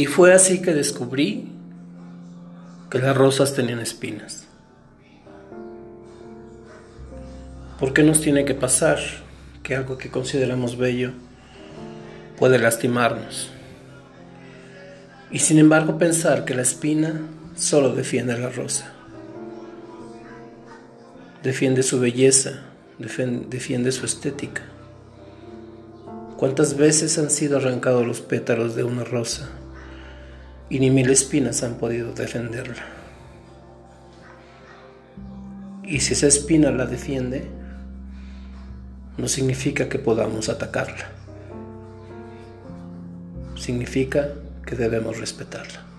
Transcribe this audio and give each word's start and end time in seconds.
Y 0.00 0.06
fue 0.06 0.32
así 0.32 0.62
que 0.62 0.72
descubrí 0.72 1.44
que 2.90 2.98
las 2.98 3.14
rosas 3.14 3.52
tenían 3.52 3.80
espinas. 3.80 4.46
¿Por 7.78 7.92
qué 7.92 8.02
nos 8.02 8.22
tiene 8.22 8.46
que 8.46 8.54
pasar 8.54 8.98
que 9.62 9.76
algo 9.76 9.98
que 9.98 10.10
consideramos 10.10 10.78
bello 10.78 11.10
puede 12.38 12.58
lastimarnos? 12.58 13.50
Y 15.30 15.40
sin 15.40 15.58
embargo 15.58 15.98
pensar 15.98 16.46
que 16.46 16.54
la 16.54 16.62
espina 16.62 17.20
solo 17.54 17.94
defiende 17.94 18.32
a 18.32 18.38
la 18.38 18.48
rosa. 18.48 18.94
Defiende 21.42 21.82
su 21.82 22.00
belleza, 22.00 22.62
defiende 22.96 23.92
su 23.92 24.06
estética. 24.06 24.62
¿Cuántas 26.38 26.78
veces 26.78 27.18
han 27.18 27.28
sido 27.28 27.58
arrancados 27.58 28.06
los 28.06 28.22
pétalos 28.22 28.74
de 28.74 28.84
una 28.84 29.04
rosa 29.04 29.50
y 30.70 30.78
ni 30.78 30.90
mil 30.90 31.10
espinas 31.10 31.62
han 31.62 31.74
podido 31.74 32.12
defenderla? 32.14 32.86
Y 35.82 36.00
si 36.00 36.12
esa 36.12 36.28
espina 36.28 36.70
la 36.70 36.86
defiende, 36.86 37.50
no 39.18 39.28
significa 39.28 39.88
que 39.88 39.98
podamos 39.98 40.48
atacarla. 40.48 41.10
Significa 43.56 44.28
que 44.64 44.76
debemos 44.76 45.18
respetarla. 45.18 45.89